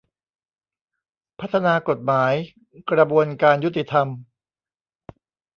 [1.39, 2.33] พัฒนากฎหมาย
[2.91, 4.07] กระบวนการยุติธรรม